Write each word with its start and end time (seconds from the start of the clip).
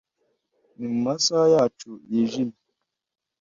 ni 0.77 0.85
mumasaha 0.93 1.47
yacu 1.55 1.89
yijimye 2.11 2.59